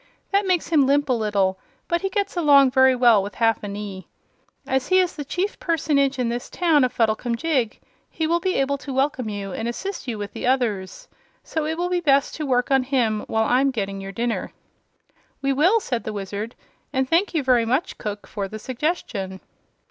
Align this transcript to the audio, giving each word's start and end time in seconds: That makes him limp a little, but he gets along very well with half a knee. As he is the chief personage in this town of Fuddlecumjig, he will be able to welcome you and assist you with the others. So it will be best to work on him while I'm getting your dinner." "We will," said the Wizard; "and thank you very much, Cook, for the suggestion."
That 0.31 0.47
makes 0.47 0.69
him 0.69 0.87
limp 0.87 1.09
a 1.09 1.13
little, 1.13 1.59
but 1.87 2.01
he 2.01 2.09
gets 2.09 2.35
along 2.35 2.71
very 2.71 2.95
well 2.95 3.21
with 3.21 3.35
half 3.35 3.61
a 3.61 3.67
knee. 3.67 4.07
As 4.65 4.87
he 4.87 4.97
is 4.97 5.15
the 5.15 5.23
chief 5.23 5.59
personage 5.59 6.17
in 6.17 6.27
this 6.27 6.49
town 6.49 6.83
of 6.83 6.91
Fuddlecumjig, 6.91 7.79
he 8.09 8.25
will 8.25 8.39
be 8.39 8.55
able 8.55 8.79
to 8.79 8.91
welcome 8.93 9.29
you 9.29 9.53
and 9.53 9.67
assist 9.67 10.07
you 10.07 10.17
with 10.17 10.33
the 10.33 10.47
others. 10.47 11.07
So 11.43 11.67
it 11.67 11.77
will 11.77 11.89
be 11.89 12.01
best 12.01 12.33
to 12.37 12.47
work 12.47 12.71
on 12.71 12.81
him 12.81 13.25
while 13.27 13.43
I'm 13.45 13.69
getting 13.69 14.01
your 14.01 14.11
dinner." 14.11 14.53
"We 15.39 15.53
will," 15.53 15.79
said 15.79 16.03
the 16.03 16.13
Wizard; 16.13 16.55
"and 16.91 17.07
thank 17.07 17.35
you 17.35 17.43
very 17.43 17.65
much, 17.67 17.99
Cook, 17.99 18.25
for 18.25 18.47
the 18.47 18.57
suggestion." 18.57 19.39